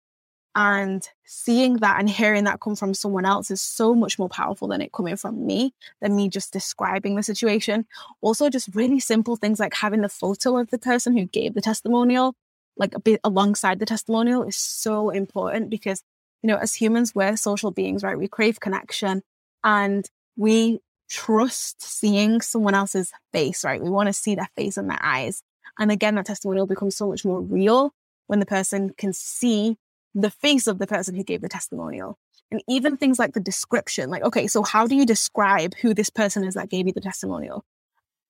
And 0.56 1.06
seeing 1.24 1.78
that 1.78 1.98
and 1.98 2.08
hearing 2.08 2.44
that 2.44 2.60
come 2.60 2.76
from 2.76 2.94
someone 2.94 3.24
else 3.24 3.50
is 3.50 3.60
so 3.60 3.92
much 3.92 4.20
more 4.20 4.28
powerful 4.28 4.68
than 4.68 4.80
it 4.80 4.92
coming 4.92 5.16
from 5.16 5.44
me, 5.44 5.74
than 6.00 6.14
me 6.14 6.28
just 6.28 6.52
describing 6.52 7.16
the 7.16 7.24
situation. 7.24 7.86
Also, 8.20 8.48
just 8.48 8.72
really 8.72 9.00
simple 9.00 9.34
things 9.34 9.58
like 9.58 9.74
having 9.74 10.02
the 10.02 10.08
photo 10.08 10.56
of 10.58 10.70
the 10.70 10.78
person 10.78 11.16
who 11.16 11.24
gave 11.24 11.54
the 11.54 11.60
testimonial, 11.60 12.36
like 12.76 12.94
a 12.94 13.00
bit 13.00 13.20
alongside 13.24 13.80
the 13.80 13.86
testimonial, 13.86 14.44
is 14.44 14.56
so 14.56 15.10
important 15.10 15.70
because, 15.70 16.04
you 16.40 16.46
know, 16.46 16.56
as 16.56 16.74
humans, 16.74 17.16
we're 17.16 17.36
social 17.36 17.72
beings, 17.72 18.04
right? 18.04 18.18
We 18.18 18.28
crave 18.28 18.60
connection 18.60 19.22
and 19.64 20.08
we 20.36 20.78
trust 21.08 21.82
seeing 21.82 22.40
someone 22.40 22.74
else's 22.74 23.12
face, 23.32 23.64
right? 23.64 23.82
We 23.82 23.90
want 23.90 24.08
to 24.08 24.12
see 24.12 24.34
their 24.34 24.48
face 24.56 24.76
and 24.76 24.88
their 24.88 25.02
eyes. 25.02 25.42
And 25.78 25.90
again, 25.90 26.14
that 26.14 26.26
testimonial 26.26 26.66
becomes 26.66 26.96
so 26.96 27.08
much 27.08 27.24
more 27.24 27.40
real 27.40 27.92
when 28.26 28.40
the 28.40 28.46
person 28.46 28.90
can 28.96 29.12
see 29.12 29.76
the 30.14 30.30
face 30.30 30.66
of 30.66 30.78
the 30.78 30.86
person 30.86 31.14
who 31.14 31.24
gave 31.24 31.40
the 31.40 31.48
testimonial. 31.48 32.18
And 32.50 32.62
even 32.68 32.96
things 32.96 33.18
like 33.18 33.32
the 33.32 33.40
description, 33.40 34.10
like, 34.10 34.22
okay, 34.22 34.46
so 34.46 34.62
how 34.62 34.86
do 34.86 34.94
you 34.94 35.04
describe 35.04 35.74
who 35.80 35.92
this 35.94 36.10
person 36.10 36.44
is 36.44 36.54
that 36.54 36.70
gave 36.70 36.86
you 36.86 36.92
the 36.92 37.00
testimonial? 37.00 37.64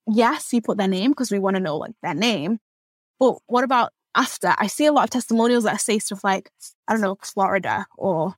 Yes, 0.07 0.52
you 0.52 0.62
put 0.62 0.78
their 0.78 0.88
name 0.88 1.11
because 1.11 1.31
we 1.31 1.38
want 1.38 1.57
to 1.57 1.62
know 1.62 1.76
like 1.76 1.95
their 2.02 2.14
name. 2.14 2.59
But 3.19 3.37
what 3.47 3.64
about 3.64 3.93
after? 4.14 4.54
I 4.57 4.66
see 4.66 4.87
a 4.87 4.93
lot 4.93 5.04
of 5.04 5.11
testimonials 5.11 5.64
that 5.64 5.81
say 5.81 5.99
stuff 5.99 6.25
like, 6.25 6.50
I 6.88 6.93
don't 6.93 7.02
know, 7.02 7.19
Florida 7.23 7.87
or 7.97 8.35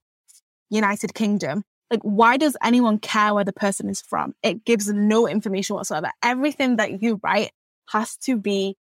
United 0.71 1.15
Kingdom. 1.15 1.65
Like, 1.91 2.01
why 2.03 2.37
does 2.37 2.57
anyone 2.63 2.99
care 2.99 3.33
where 3.35 3.45
the 3.45 3.53
person 3.53 3.89
is 3.89 4.03
from? 4.03 4.35
It 4.43 4.65
gives 4.65 4.89
no 4.89 5.29
information 5.29 5.77
whatsoever. 5.77 6.11
Everything 6.23 6.77
that 6.77 7.03
you 7.03 7.21
write 7.23 7.53
has 7.91 8.17
to 8.19 8.37
be 8.37 8.77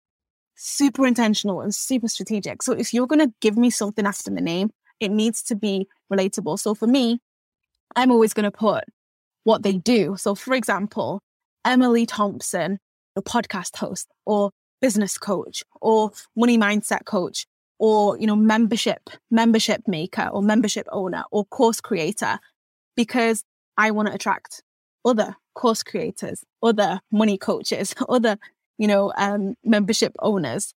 super 0.56 1.08
intentional 1.08 1.62
and 1.62 1.74
super 1.74 2.08
strategic. 2.08 2.62
So 2.62 2.74
if 2.74 2.94
you're 2.94 3.08
going 3.08 3.28
to 3.28 3.34
give 3.42 3.58
me 3.58 3.72
something 3.72 4.06
after 4.06 4.30
the 4.30 4.42
name, 4.42 4.72
It 5.02 5.12
needs 5.12 5.42
to 5.44 5.56
be 5.56 5.88
relatable. 6.14 6.60
So 6.60 6.76
for 6.76 6.88
me, 6.88 7.20
I'm 7.96 8.12
always 8.12 8.34
going 8.34 8.50
to 8.50 8.52
put 8.52 8.86
what 9.44 9.64
they 9.64 9.74
do. 9.74 10.16
So 10.16 10.36
for 10.36 10.54
example, 10.54 11.22
Emily 11.66 12.06
Thompson, 12.06 12.80
a 13.18 13.22
podcast 13.22 13.76
host 13.76 14.08
or 14.26 14.52
business 14.80 15.18
coach 15.18 15.64
or 15.82 16.12
money 16.36 16.58
mindset 16.58 17.06
coach 17.06 17.48
or, 17.80 18.18
you 18.18 18.28
know, 18.28 18.36
membership, 18.36 19.10
membership 19.32 19.82
maker 19.88 20.30
or 20.32 20.44
membership 20.44 20.88
owner 20.92 21.24
or 21.32 21.46
course 21.46 21.82
creator, 21.82 22.40
because 22.96 23.44
I 23.78 23.92
want 23.92 24.08
to 24.08 24.14
attract 24.14 24.64
other 25.04 25.36
course 25.56 25.84
creators, 25.84 26.44
other 26.62 27.02
money 27.12 27.38
coaches, 27.38 27.96
other, 28.10 28.38
you 28.78 28.88
know, 28.88 29.12
um, 29.18 29.56
membership 29.64 30.16
owners. 30.20 30.74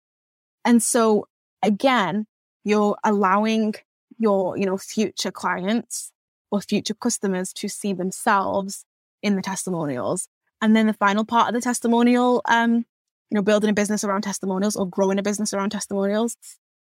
And 0.64 0.82
so 0.82 1.26
again, 1.62 2.26
you're 2.64 2.96
allowing 3.04 3.74
your, 4.18 4.56
you 4.56 4.66
know, 4.66 4.78
future 4.78 5.30
clients 5.30 6.12
or 6.50 6.60
future 6.60 6.94
customers 6.94 7.52
to 7.54 7.68
see 7.68 7.92
themselves 7.92 8.84
in 9.22 9.36
the 9.36 9.42
testimonials. 9.42 10.28
And 10.60 10.76
then 10.76 10.86
the 10.86 10.92
final 10.92 11.24
part 11.24 11.48
of 11.48 11.54
the 11.54 11.60
testimonial, 11.60 12.42
um, 12.44 12.84
you 13.30 13.36
know, 13.36 13.42
building 13.42 13.70
a 13.70 13.72
business 13.72 14.04
around 14.04 14.22
testimonials 14.22 14.76
or 14.76 14.86
growing 14.86 15.18
a 15.18 15.22
business 15.22 15.52
around 15.52 15.70
testimonials. 15.70 16.36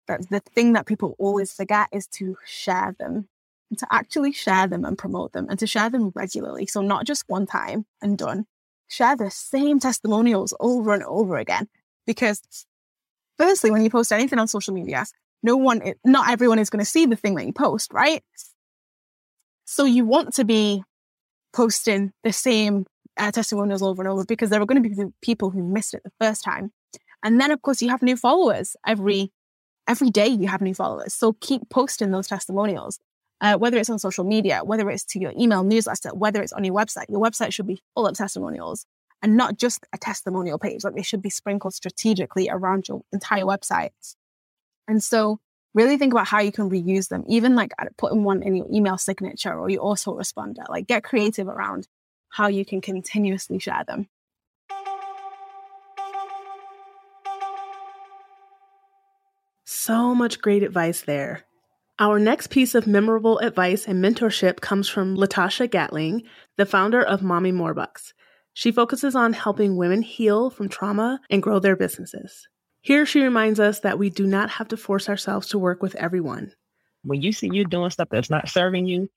That's 0.09 0.27
the 0.27 0.41
thing 0.41 0.73
that 0.73 0.87
people 0.87 1.15
always 1.19 1.53
forget 1.53 1.89
is 1.93 2.07
to 2.09 2.37
share 2.45 2.95
them 2.99 3.29
and 3.73 3.79
to 3.79 3.87
actually 3.91 4.33
share 4.33 4.67
them 4.67 4.85
and 4.85 4.99
promote 4.99 5.33
them 5.33 5.47
and 5.49 5.59
to 5.59 5.67
share 5.67 5.89
them 5.89 6.13
regularly. 6.15 6.67
So 6.67 6.83
not 6.83 7.07
just 7.07 7.25
one 7.27 7.47
time 7.47 7.87
and 8.03 8.19
done. 8.19 8.45
Share 8.89 9.17
the 9.17 9.31
same 9.31 9.81
testimonials 9.81 10.53
over 10.61 10.93
and 10.93 11.03
over 11.05 11.39
again. 11.39 11.69
Because 12.07 12.43
firstly, 13.39 13.71
when 13.71 13.83
you 13.83 13.89
post 13.89 14.13
anything 14.13 14.39
on 14.39 14.47
social 14.47 14.75
media, 14.75 15.07
no 15.43 15.57
one, 15.57 15.81
not 16.05 16.29
everyone 16.29 16.59
is 16.59 16.69
going 16.69 16.85
to 16.85 16.91
see 16.91 17.07
the 17.07 17.17
thing 17.17 17.35
that 17.37 17.47
you 17.47 17.55
post, 17.55 17.95
right? 17.95 18.23
So 19.65 19.87
you 19.87 20.05
want 20.05 20.35
to 20.35 20.45
be 20.45 20.85
posting 21.55 22.13
the 22.25 22.33
same 22.35 22.85
uh, 23.17 23.33
testimonials 23.33 23.83
over 23.83 24.03
and 24.03 24.11
over 24.11 24.27
because 24.27 24.51
there 24.51 24.61
are 24.61 24.67
going 24.67 24.83
to 24.83 24.87
be 24.87 25.13
people 25.23 25.49
who 25.49 25.63
missed 25.63 25.95
it 25.95 26.03
the 26.05 26.13
first 26.21 26.45
time. 26.45 26.73
And 27.23 27.41
then, 27.41 27.51
of 27.51 27.63
course, 27.63 27.81
you 27.81 27.89
have 27.89 28.03
new 28.03 28.17
followers 28.17 28.77
every 28.87 29.33
every 29.89 30.11
day. 30.11 30.27
You 30.27 30.49
have 30.49 30.61
new 30.61 30.75
followers, 30.75 31.15
so 31.15 31.33
keep 31.41 31.63
posting 31.71 32.11
those 32.11 32.27
testimonials 32.27 32.99
uh, 33.43 33.59
whether 33.59 33.77
it's 33.77 33.91
on 33.91 33.99
social 33.99 34.25
media, 34.25 34.61
whether 34.65 34.89
it's 34.89 35.05
to 35.05 35.19
your 35.19 35.33
email 35.39 35.65
newsletter, 35.65 36.15
whether 36.15 36.41
it's 36.41 36.53
on 36.53 36.63
your 36.63 36.75
website. 36.75 37.07
Your 37.09 37.21
website 37.21 37.53
should 37.53 37.67
be 37.67 37.83
full 37.95 38.07
of 38.07 38.17
testimonials 38.17 38.87
and 39.21 39.37
not 39.37 39.59
just 39.59 39.85
a 39.93 39.99
testimonial 39.99 40.59
page. 40.59 40.85
Like 40.85 40.95
they 40.95 41.03
should 41.03 41.23
be 41.23 41.29
sprinkled 41.29 41.75
strategically 41.75 42.49
around 42.49 42.89
your 42.89 43.03
entire 43.13 43.43
website. 43.43 43.91
And 44.87 45.03
so 45.03 45.41
really 45.75 45.97
think 45.99 46.13
about 46.13 46.29
how 46.29 46.41
you 46.41 46.53
can 46.53 46.71
reuse 46.71 47.09
them, 47.09 47.25
even 47.27 47.57
like 47.57 47.73
putting 47.99 48.23
one 48.23 48.45
in 48.45 48.55
your 48.55 48.67
email 48.73 48.97
signature 48.97 49.59
or 49.59 49.69
your 49.69 49.83
autoresponder. 49.83 50.69
Like 50.69 50.87
get 50.87 51.03
creative 51.03 51.49
around 51.49 51.89
how 52.29 52.47
you 52.47 52.65
can 52.65 52.81
continuously 52.81 53.59
share 53.59 53.83
them. 53.87 54.09
So 59.65 60.15
much 60.15 60.41
great 60.41 60.63
advice 60.63 61.01
there. 61.01 61.45
Our 62.03 62.19
next 62.19 62.49
piece 62.49 62.75
of 62.75 62.89
memorable 62.89 63.39
advice 63.39 63.87
and 63.87 64.05
mentorship 64.05 64.61
comes 64.61 64.89
from 64.89 65.17
LaTasha 65.17 65.71
Gatling, 65.71 66.25
the 66.57 66.67
founder 66.67 67.01
of 67.01 67.23
Mommy 67.23 67.53
Morebucks. 67.53 68.13
She 68.55 68.73
focuses 68.73 69.15
on 69.15 69.33
helping 69.33 69.77
women 69.77 70.03
heal 70.03 70.51
from 70.51 70.69
trauma 70.69 71.21
and 71.31 71.41
grow 71.41 71.61
their 71.61 71.77
businesses. 71.77 72.49
Here 72.81 73.07
she 73.07 73.21
reminds 73.21 73.61
us 73.61 73.79
that 73.79 74.01
we 74.01 74.11
do 74.11 74.27
not 74.27 74.51
have 74.51 74.67
to 74.71 74.77
force 74.77 75.09
ourselves 75.09 75.47
to 75.51 75.61
work 75.61 75.81
with 75.81 75.95
everyone. 75.95 76.51
When 77.05 77.23
you 77.23 77.31
see 77.31 77.49
you're 77.53 77.67
doing 77.67 77.91
stuff 77.91 78.09
that's 78.11 78.31
not 78.31 78.49
serving 78.49 78.89
you, 78.89 79.09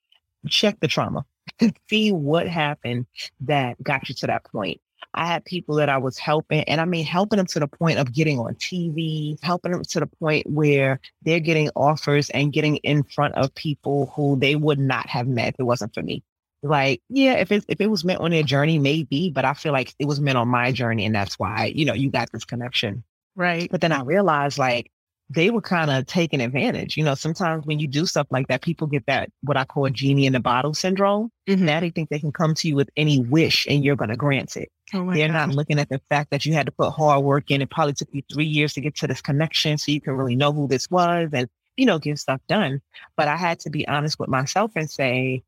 check 0.47 0.79
the 0.79 0.87
trauma. 0.87 1.25
see 1.89 2.11
what 2.11 2.47
happened 2.47 3.07
that 3.39 3.81
got 3.81 4.09
you 4.09 4.13
to 4.13 4.27
that 4.27 4.43
point. 4.43 4.79
I 5.13 5.25
had 5.27 5.45
people 5.45 5.75
that 5.75 5.89
I 5.89 5.97
was 5.97 6.17
helping, 6.17 6.63
and 6.63 6.81
I 6.81 6.85
mean, 6.85 7.05
helping 7.05 7.37
them 7.37 7.45
to 7.47 7.59
the 7.59 7.67
point 7.67 7.99
of 7.99 8.13
getting 8.13 8.39
on 8.39 8.55
TV, 8.55 9.37
helping 9.43 9.71
them 9.71 9.83
to 9.83 9.99
the 9.99 10.07
point 10.07 10.49
where 10.49 10.99
they're 11.21 11.39
getting 11.39 11.69
offers 11.75 12.29
and 12.31 12.53
getting 12.53 12.77
in 12.77 13.03
front 13.03 13.35
of 13.35 13.53
people 13.55 14.11
who 14.15 14.37
they 14.37 14.55
would 14.55 14.79
not 14.79 15.07
have 15.07 15.27
met 15.27 15.49
if 15.49 15.55
it 15.59 15.63
wasn't 15.63 15.93
for 15.93 16.01
me. 16.01 16.23
Like, 16.63 17.01
yeah, 17.09 17.33
if 17.33 17.51
it 17.51 17.63
if 17.67 17.79
it 17.79 17.91
was 17.91 18.03
meant 18.03 18.21
on 18.21 18.31
their 18.31 18.43
journey, 18.43 18.79
maybe, 18.79 19.29
but 19.29 19.45
I 19.45 19.53
feel 19.53 19.71
like 19.71 19.93
it 19.99 20.07
was 20.07 20.19
meant 20.19 20.37
on 20.37 20.47
my 20.47 20.71
journey, 20.71 21.05
and 21.05 21.13
that's 21.13 21.37
why 21.37 21.71
you 21.75 21.85
know 21.85 21.93
you 21.93 22.09
got 22.09 22.31
this 22.31 22.45
connection, 22.45 23.03
right? 23.35 23.69
But 23.69 23.81
then 23.81 23.91
I 23.91 24.01
realized 24.01 24.57
like 24.57 24.91
they 25.29 25.49
were 25.49 25.61
kind 25.61 25.89
of 25.89 26.05
taking 26.05 26.41
advantage. 26.41 26.97
You 26.97 27.03
know, 27.03 27.15
sometimes 27.15 27.65
when 27.65 27.79
you 27.79 27.87
do 27.87 28.05
stuff 28.05 28.27
like 28.29 28.47
that, 28.47 28.61
people 28.61 28.87
get 28.87 29.05
that 29.07 29.29
what 29.41 29.57
I 29.57 29.65
call 29.65 29.85
a 29.85 29.91
genie 29.91 30.27
in 30.27 30.33
the 30.33 30.39
bottle 30.39 30.73
syndrome. 30.73 31.31
Mm-hmm. 31.47 31.65
Now 31.65 31.79
they 31.79 31.89
think 31.89 32.09
they 32.09 32.19
can 32.19 32.31
come 32.31 32.53
to 32.55 32.67
you 32.67 32.75
with 32.75 32.89
any 32.95 33.19
wish 33.19 33.65
and 33.67 33.83
you're 33.83 33.95
going 33.95 34.09
to 34.09 34.15
grant 34.15 34.55
it. 34.55 34.71
Oh 34.93 35.11
They're 35.11 35.27
not 35.27 35.49
looking 35.49 35.79
at 35.79 35.89
the 35.89 35.99
fact 36.09 36.29
that 36.29 36.45
you 36.45 36.53
had 36.53 36.67
to 36.67 36.71
put 36.71 36.91
hard 36.91 37.23
work 37.23 37.49
in. 37.49 37.61
It 37.61 37.71
probably 37.71 37.93
took 37.93 38.09
you 38.11 38.21
three 38.31 38.45
years 38.45 38.73
to 38.73 38.81
get 38.81 38.95
to 38.97 39.07
this 39.07 39.21
connection 39.21 39.77
so 39.77 39.91
you 39.91 40.01
can 40.01 40.13
really 40.13 40.35
know 40.35 40.53
who 40.53 40.67
this 40.67 40.89
was 40.91 41.29
and, 41.33 41.49
you 41.75 41.87
know, 41.87 41.97
get 41.97 42.19
stuff 42.19 42.41
done. 42.47 42.81
But 43.17 43.27
I 43.27 43.35
had 43.35 43.59
to 43.61 43.71
be 43.71 43.87
honest 43.87 44.19
with 44.19 44.29
myself 44.29 44.71
and 44.75 44.89
say, 44.89 45.43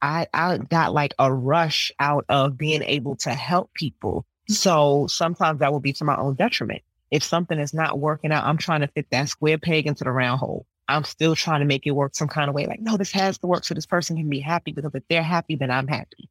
I, 0.00 0.26
I 0.32 0.56
got 0.56 0.94
like 0.94 1.12
a 1.18 1.30
rush 1.32 1.92
out 2.00 2.24
of 2.30 2.56
being 2.56 2.82
able 2.82 3.16
to 3.16 3.30
help 3.30 3.74
people. 3.74 4.20
Mm-hmm. 4.22 4.54
So 4.54 5.06
sometimes 5.08 5.60
that 5.60 5.70
will 5.70 5.80
be 5.80 5.92
to 5.94 6.04
my 6.04 6.16
own 6.16 6.34
detriment 6.34 6.82
if 7.10 7.22
something 7.22 7.58
is 7.58 7.74
not 7.74 7.98
working 7.98 8.32
out, 8.32 8.44
I'm 8.44 8.58
trying 8.58 8.80
to 8.80 8.88
fit 8.88 9.06
that 9.10 9.28
square 9.28 9.58
peg 9.58 9.86
into 9.86 10.04
the 10.04 10.10
round 10.10 10.40
hole. 10.40 10.66
I'm 10.88 11.04
still 11.04 11.36
trying 11.36 11.60
to 11.60 11.66
make 11.66 11.86
it 11.86 11.92
work 11.92 12.14
some 12.14 12.28
kind 12.28 12.48
of 12.48 12.54
way. 12.54 12.66
Like, 12.66 12.80
no, 12.80 12.96
this 12.96 13.12
has 13.12 13.38
to 13.38 13.46
work 13.46 13.64
so 13.64 13.74
this 13.74 13.86
person 13.86 14.16
can 14.16 14.28
be 14.28 14.40
happy 14.40 14.72
because 14.72 14.94
if 14.94 15.02
they're 15.08 15.22
happy, 15.22 15.54
then 15.56 15.70
I'm 15.70 15.86
happy. 15.86 16.28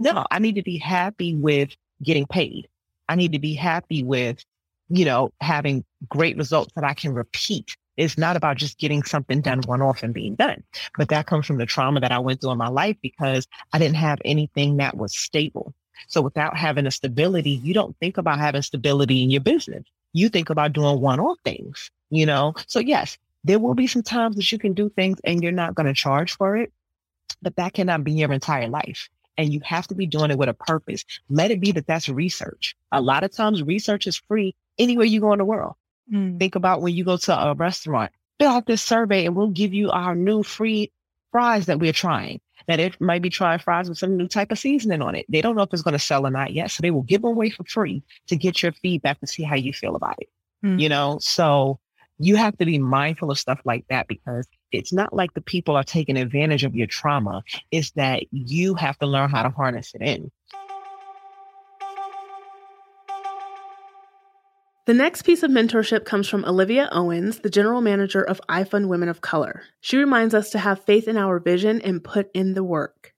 No, 0.00 0.24
I 0.30 0.38
need 0.38 0.54
to 0.54 0.62
be 0.62 0.78
happy 0.78 1.34
with 1.34 1.70
getting 2.02 2.26
paid. 2.26 2.68
I 3.08 3.16
need 3.16 3.32
to 3.32 3.38
be 3.38 3.54
happy 3.54 4.02
with, 4.02 4.42
you 4.88 5.04
know, 5.04 5.32
having 5.40 5.84
great 6.08 6.36
results 6.36 6.72
that 6.74 6.84
I 6.84 6.94
can 6.94 7.12
repeat. 7.12 7.76
It's 7.96 8.16
not 8.16 8.36
about 8.36 8.56
just 8.56 8.78
getting 8.78 9.02
something 9.02 9.40
done 9.40 9.60
one 9.62 9.82
off 9.82 10.02
and 10.02 10.14
being 10.14 10.36
done. 10.36 10.62
But 10.96 11.08
that 11.08 11.26
comes 11.26 11.46
from 11.46 11.58
the 11.58 11.66
trauma 11.66 12.00
that 12.00 12.12
I 12.12 12.18
went 12.18 12.40
through 12.40 12.52
in 12.52 12.58
my 12.58 12.68
life 12.68 12.96
because 13.02 13.46
I 13.72 13.78
didn't 13.78 13.96
have 13.96 14.18
anything 14.24 14.76
that 14.76 14.96
was 14.96 15.18
stable. 15.18 15.74
So 16.06 16.22
without 16.22 16.56
having 16.56 16.86
a 16.86 16.92
stability, 16.92 17.50
you 17.50 17.74
don't 17.74 17.96
think 17.98 18.16
about 18.16 18.38
having 18.38 18.62
stability 18.62 19.24
in 19.24 19.30
your 19.30 19.40
business 19.40 19.84
you 20.12 20.28
think 20.28 20.50
about 20.50 20.72
doing 20.72 21.00
one 21.00 21.20
off 21.20 21.38
things, 21.44 21.90
you 22.10 22.26
know? 22.26 22.54
So, 22.66 22.80
yes, 22.80 23.18
there 23.44 23.58
will 23.58 23.74
be 23.74 23.86
some 23.86 24.02
times 24.02 24.36
that 24.36 24.50
you 24.50 24.58
can 24.58 24.72
do 24.72 24.88
things 24.88 25.18
and 25.24 25.42
you're 25.42 25.52
not 25.52 25.74
going 25.74 25.86
to 25.86 25.94
charge 25.94 26.36
for 26.36 26.56
it, 26.56 26.72
but 27.42 27.56
that 27.56 27.74
cannot 27.74 28.04
be 28.04 28.12
your 28.12 28.32
entire 28.32 28.68
life. 28.68 29.08
And 29.36 29.52
you 29.52 29.60
have 29.64 29.86
to 29.88 29.94
be 29.94 30.06
doing 30.06 30.30
it 30.30 30.38
with 30.38 30.48
a 30.48 30.54
purpose. 30.54 31.04
Let 31.28 31.52
it 31.52 31.60
be 31.60 31.70
that 31.72 31.86
that's 31.86 32.08
research. 32.08 32.76
A 32.90 33.00
lot 33.00 33.22
of 33.22 33.30
times, 33.30 33.62
research 33.62 34.06
is 34.06 34.16
free 34.16 34.54
anywhere 34.78 35.06
you 35.06 35.20
go 35.20 35.32
in 35.32 35.38
the 35.38 35.44
world. 35.44 35.74
Mm. 36.12 36.38
Think 36.38 36.56
about 36.56 36.82
when 36.82 36.94
you 36.94 37.04
go 37.04 37.16
to 37.16 37.38
a 37.38 37.54
restaurant, 37.54 38.10
fill 38.38 38.50
out 38.50 38.66
this 38.66 38.82
survey 38.82 39.26
and 39.26 39.36
we'll 39.36 39.48
give 39.48 39.74
you 39.74 39.90
our 39.90 40.14
new 40.14 40.42
free 40.42 40.90
fries 41.30 41.66
that 41.66 41.78
we're 41.78 41.92
trying. 41.92 42.40
That 42.66 42.80
it 42.80 43.00
might 43.00 43.22
be 43.22 43.30
trying 43.30 43.58
fries 43.58 43.88
with 43.88 43.98
some 43.98 44.16
new 44.16 44.28
type 44.28 44.52
of 44.52 44.58
seasoning 44.58 45.02
on 45.02 45.14
it. 45.14 45.26
They 45.28 45.40
don't 45.40 45.56
know 45.56 45.62
if 45.62 45.72
it's 45.72 45.82
going 45.82 45.92
to 45.92 45.98
sell 45.98 46.26
or 46.26 46.30
not 46.30 46.52
yet. 46.52 46.70
So 46.70 46.82
they 46.82 46.90
will 46.90 47.02
give 47.02 47.22
them 47.22 47.30
away 47.30 47.50
for 47.50 47.64
free 47.64 48.02
to 48.26 48.36
get 48.36 48.62
your 48.62 48.72
feedback 48.72 49.18
and 49.20 49.28
see 49.28 49.42
how 49.42 49.56
you 49.56 49.72
feel 49.72 49.96
about 49.96 50.16
it. 50.18 50.28
Mm. 50.64 50.80
You 50.80 50.88
know, 50.88 51.18
so 51.20 51.78
you 52.18 52.36
have 52.36 52.58
to 52.58 52.66
be 52.66 52.78
mindful 52.78 53.30
of 53.30 53.38
stuff 53.38 53.60
like 53.64 53.84
that 53.88 54.08
because 54.08 54.46
it's 54.72 54.92
not 54.92 55.12
like 55.12 55.32
the 55.34 55.40
people 55.40 55.76
are 55.76 55.84
taking 55.84 56.16
advantage 56.16 56.64
of 56.64 56.74
your 56.74 56.86
trauma. 56.86 57.42
It's 57.70 57.92
that 57.92 58.24
you 58.32 58.74
have 58.74 58.98
to 58.98 59.06
learn 59.06 59.30
how 59.30 59.44
to 59.44 59.50
harness 59.50 59.94
it 59.94 60.02
in. 60.02 60.30
The 64.88 64.94
next 64.94 65.26
piece 65.26 65.42
of 65.42 65.50
mentorship 65.50 66.06
comes 66.06 66.30
from 66.30 66.46
Olivia 66.46 66.88
Owens, 66.92 67.40
the 67.40 67.50
general 67.50 67.82
manager 67.82 68.22
of 68.22 68.40
iFund 68.48 68.88
Women 68.88 69.10
of 69.10 69.20
Color. 69.20 69.64
She 69.82 69.98
reminds 69.98 70.32
us 70.32 70.48
to 70.48 70.58
have 70.58 70.82
faith 70.82 71.06
in 71.06 71.18
our 71.18 71.38
vision 71.38 71.82
and 71.82 72.02
put 72.02 72.30
in 72.32 72.54
the 72.54 72.64
work. 72.64 73.12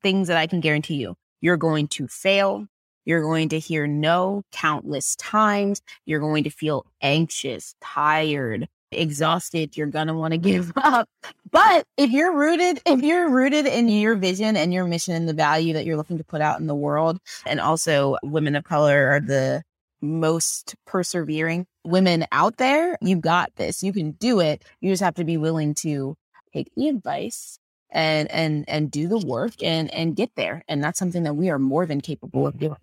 Things 0.00 0.28
that 0.28 0.36
I 0.36 0.46
can 0.46 0.60
guarantee 0.60 0.94
you 0.94 1.16
you're 1.40 1.56
going 1.56 1.88
to 1.88 2.06
fail. 2.06 2.68
You're 3.04 3.22
going 3.22 3.48
to 3.48 3.58
hear 3.58 3.88
no 3.88 4.44
countless 4.52 5.16
times. 5.16 5.82
You're 6.06 6.20
going 6.20 6.44
to 6.44 6.50
feel 6.50 6.86
anxious, 7.02 7.74
tired, 7.80 8.68
exhausted. 8.92 9.76
You're 9.76 9.88
going 9.88 10.06
to 10.06 10.14
want 10.14 10.34
to 10.34 10.38
give 10.38 10.72
up. 10.76 11.08
But 11.50 11.84
if 11.96 12.10
you're 12.10 12.36
rooted, 12.36 12.80
if 12.86 13.02
you're 13.02 13.28
rooted 13.28 13.66
in 13.66 13.88
your 13.88 14.14
vision 14.14 14.56
and 14.56 14.72
your 14.72 14.84
mission 14.84 15.16
and 15.16 15.28
the 15.28 15.34
value 15.34 15.72
that 15.72 15.84
you're 15.84 15.96
looking 15.96 16.18
to 16.18 16.24
put 16.24 16.42
out 16.42 16.60
in 16.60 16.68
the 16.68 16.76
world, 16.76 17.18
and 17.44 17.58
also 17.58 18.18
women 18.22 18.54
of 18.54 18.62
color 18.62 19.08
are 19.08 19.20
the 19.20 19.64
most 20.00 20.76
persevering 20.86 21.66
women 21.84 22.26
out 22.32 22.56
there, 22.56 22.96
you've 23.00 23.20
got 23.20 23.54
this. 23.56 23.82
You 23.82 23.92
can 23.92 24.12
do 24.12 24.40
it. 24.40 24.64
You 24.80 24.90
just 24.90 25.02
have 25.02 25.14
to 25.16 25.24
be 25.24 25.36
willing 25.36 25.74
to 25.74 26.16
take 26.52 26.74
the 26.74 26.88
advice 26.88 27.58
and 27.90 28.30
and 28.30 28.64
and 28.68 28.90
do 28.90 29.08
the 29.08 29.18
work 29.18 29.62
and 29.62 29.92
and 29.92 30.14
get 30.14 30.30
there. 30.36 30.62
And 30.68 30.82
that's 30.82 30.98
something 30.98 31.22
that 31.22 31.34
we 31.34 31.50
are 31.50 31.58
more 31.58 31.86
than 31.86 32.00
capable 32.00 32.46
of 32.46 32.58
doing. 32.58 32.76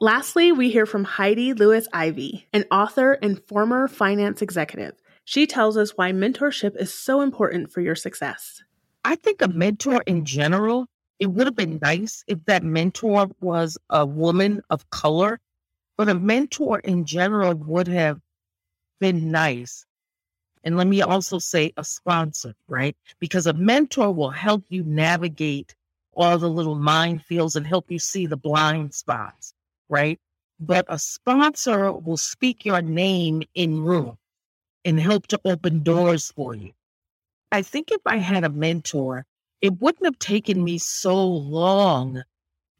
Lastly, 0.00 0.52
we 0.52 0.70
hear 0.70 0.86
from 0.86 1.04
Heidi 1.04 1.54
Lewis 1.54 1.88
Ivey, 1.92 2.46
an 2.52 2.64
author 2.70 3.12
and 3.22 3.40
former 3.46 3.88
finance 3.88 4.42
executive. 4.42 4.92
She 5.24 5.46
tells 5.46 5.78
us 5.78 5.92
why 5.96 6.12
mentorship 6.12 6.76
is 6.78 6.92
so 6.92 7.22
important 7.22 7.72
for 7.72 7.80
your 7.80 7.94
success. 7.94 8.62
I 9.04 9.16
think 9.16 9.40
a 9.40 9.48
mentor 9.48 10.02
in 10.06 10.24
general, 10.24 10.88
it 11.18 11.26
would 11.28 11.46
have 11.46 11.56
been 11.56 11.78
nice 11.82 12.24
if 12.28 12.44
that 12.46 12.62
mentor 12.64 13.28
was 13.40 13.78
a 13.90 14.06
woman 14.06 14.62
of 14.70 14.88
color, 14.90 15.40
but 15.98 16.08
a 16.08 16.14
mentor 16.14 16.80
in 16.80 17.06
general 17.06 17.54
would 17.54 17.88
have 17.88 18.20
been 19.00 19.30
nice. 19.30 19.86
And 20.64 20.76
let 20.76 20.86
me 20.88 21.02
also 21.02 21.38
say 21.38 21.72
a 21.76 21.84
sponsor, 21.84 22.54
right? 22.68 22.96
Because 23.20 23.46
a 23.46 23.54
mentor 23.54 24.12
will 24.12 24.30
help 24.30 24.64
you 24.70 24.84
navigate 24.84 25.74
all 26.14 26.38
the 26.38 26.50
little 26.50 26.76
minefields 26.76 27.56
and 27.56 27.66
help 27.66 27.90
you 27.90 27.98
see 27.98 28.26
the 28.26 28.36
blind 28.36 28.94
spots 28.94 29.54
right? 29.88 30.18
But 30.60 30.86
a 30.88 30.98
sponsor 30.98 31.92
will 31.92 32.16
speak 32.16 32.64
your 32.64 32.82
name 32.82 33.42
in 33.54 33.82
room 33.82 34.18
and 34.84 35.00
help 35.00 35.28
to 35.28 35.40
open 35.44 35.82
doors 35.82 36.32
for 36.32 36.54
you. 36.54 36.72
I 37.52 37.62
think 37.62 37.90
if 37.92 38.00
I 38.06 38.18
had 38.18 38.44
a 38.44 38.48
mentor, 38.50 39.26
it 39.60 39.80
wouldn't 39.80 40.04
have 40.04 40.18
taken 40.18 40.62
me 40.62 40.78
so 40.78 41.26
long 41.26 42.22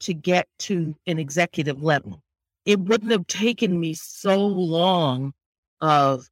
to 0.00 0.14
get 0.14 0.48
to 0.60 0.94
an 1.06 1.18
executive 1.18 1.82
level. 1.82 2.22
It 2.66 2.80
wouldn't 2.80 3.12
have 3.12 3.26
taken 3.26 3.78
me 3.78 3.94
so 3.94 4.46
long 4.46 5.32
of 5.80 6.28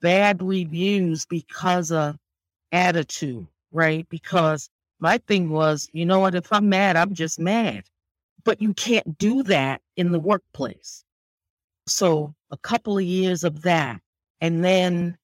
bad 0.00 0.42
reviews 0.42 1.26
because 1.26 1.92
of 1.92 2.16
attitude, 2.72 3.46
right? 3.72 4.06
Because 4.08 4.68
my 5.00 5.18
thing 5.18 5.50
was, 5.50 5.88
you 5.92 6.06
know 6.06 6.20
what, 6.20 6.34
if 6.34 6.52
I'm 6.52 6.68
mad, 6.68 6.96
I'm 6.96 7.14
just 7.14 7.38
mad 7.38 7.84
but 8.46 8.62
you 8.62 8.72
can't 8.72 9.18
do 9.18 9.42
that 9.42 9.82
in 9.96 10.12
the 10.12 10.20
workplace. 10.20 11.04
So 11.86 12.32
a 12.50 12.56
couple 12.56 12.96
of 12.96 13.04
years 13.04 13.44
of 13.44 13.62
that, 13.62 14.00
and 14.40 14.64
then 14.64 15.18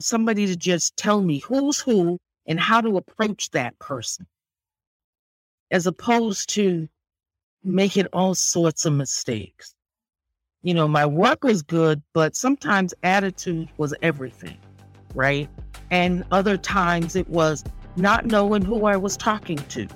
somebody 0.00 0.46
to 0.46 0.54
just 0.54 0.96
tell 0.96 1.22
me 1.22 1.38
who's 1.38 1.80
who 1.80 2.18
and 2.48 2.58
how 2.58 2.80
to 2.80 2.96
approach 2.96 3.50
that 3.50 3.78
person, 3.78 4.26
as 5.70 5.86
opposed 5.86 6.48
to 6.50 6.88
making 7.62 8.06
all 8.06 8.34
sorts 8.34 8.84
of 8.84 8.92
mistakes. 8.92 9.74
You 10.62 10.74
know, 10.74 10.88
my 10.88 11.06
work 11.06 11.44
was 11.44 11.62
good, 11.62 12.02
but 12.12 12.34
sometimes 12.34 12.92
attitude 13.04 13.68
was 13.76 13.94
everything, 14.02 14.58
right? 15.14 15.48
And 15.92 16.24
other 16.32 16.56
times 16.56 17.14
it 17.14 17.28
was 17.28 17.62
not 17.94 18.26
knowing 18.26 18.62
who 18.62 18.86
I 18.86 18.96
was 18.96 19.16
talking 19.16 19.58
to 19.58 19.86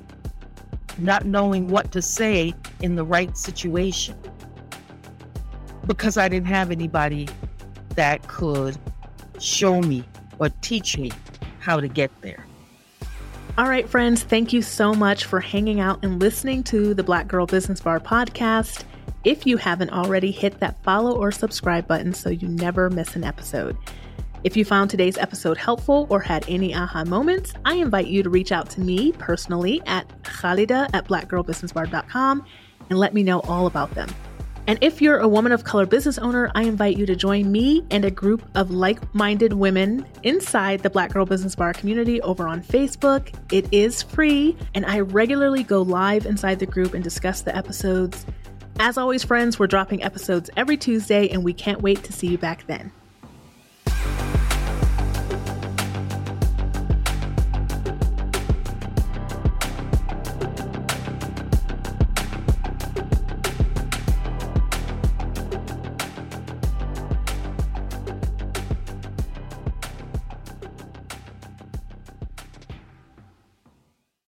not 0.99 1.25
knowing 1.25 1.69
what 1.69 1.93
to 1.93 2.03
say 2.03 2.55
in 2.81 2.97
the 2.97 3.05
right 3.05 3.37
situation 3.37 4.17
because 5.87 6.17
I 6.17 6.29
didn't 6.29 6.49
have 6.49 6.71
anybody 6.71 7.29
that 7.97 8.27
could 8.29 8.77
show 9.39 9.81
me 9.81 10.05
or 10.39 10.49
teach 10.61 10.97
me 10.97 11.11
how 11.63 11.81
to 11.81 11.89
get 11.89 12.11
there. 12.21 12.47
All 13.59 13.69
right, 13.69 13.89
friends, 13.89 14.23
thank 14.23 14.53
you 14.53 14.63
so 14.63 14.95
much 14.95 15.27
for 15.27 15.41
hanging 15.41 15.79
out 15.79 16.03
and 16.03 16.19
listening 16.21 16.63
to 16.65 16.95
the 16.95 17.03
Black 17.03 17.29
Girl 17.29 17.47
Business 17.47 17.81
Bar 17.81 18.01
podcast. 18.01 18.85
If 19.25 19.47
you 19.47 19.59
haven't 19.59 19.91
already, 19.91 20.31
hit 20.31 20.59
that 20.61 20.83
follow 20.83 21.17
or 21.17 21.31
subscribe 21.31 21.87
button 21.87 22.15
so 22.15 22.31
you 22.31 22.49
never 22.49 22.91
miss 22.91 23.15
an 23.15 23.25
episode. 23.25 23.77
If 24.43 24.57
you 24.57 24.65
found 24.65 24.91
today's 24.91 25.19
episode 25.19 25.57
helpful 25.57 26.07
or 26.11 26.21
had 26.21 26.45
any 26.49 26.75
aha 26.75 27.05
moments, 27.05 27.53
I 27.65 27.75
invite 27.75 28.09
you 28.09 28.23
to 28.25 28.31
reach 28.31 28.51
out 28.51 28.71
to 28.71 28.81
me 28.81 29.13
personally 29.13 29.81
at 29.87 30.09
khalida 30.23 30.89
at 30.93 31.07
blackgirlbusinessbar.com 31.07 32.45
and 32.91 32.99
let 32.99 33.15
me 33.15 33.23
know 33.23 33.41
all 33.41 33.67
about 33.67 33.95
them. 33.95 34.09
And 34.67 34.79
if 34.81 35.03
you're 35.03 35.19
a 35.19 35.27
woman 35.27 35.51
of 35.51 35.65
color 35.65 35.87
business 35.87 36.19
owner, 36.19 36.51
I 36.55 36.63
invite 36.63 36.97
you 36.97 37.05
to 37.07 37.17
join 37.17 37.51
me 37.51 37.85
and 37.91 38.05
a 38.05 38.11
group 38.11 38.49
of 38.55 38.71
like 38.71 39.13
minded 39.13 39.55
women 39.55 40.07
inside 40.23 40.81
the 40.81 40.91
Black 40.91 41.13
Girl 41.13 41.27
Business 41.27 41.57
Bar 41.57 41.73
community 41.73 42.21
over 42.23 42.47
on 42.47 42.63
Facebook. 42.63 43.35
It 43.51 43.67
is 43.73 44.03
free, 44.03 44.57
and 44.75 44.87
I 44.87 45.01
regularly 45.01 45.65
go 45.65 45.83
live 45.83 46.27
inside 46.27 46.61
the 46.61 46.67
group 46.67 46.95
and 46.95 47.03
discuss 47.03 47.43
the 47.43 47.55
episodes. 47.57 48.25
As 48.79 48.97
always, 48.97 49.25
friends, 49.25 49.59
we're 49.59 49.67
dropping 49.67 50.03
episodes 50.03 50.49
every 50.57 50.77
Tuesday, 50.77 51.29
and 51.29 51.43
we 51.43 51.53
can't 51.53 51.83
wait 51.83 52.05
to 52.05 52.13
see 52.13 52.29
you 52.29 52.39
back 52.39 52.67
then. 52.69 52.93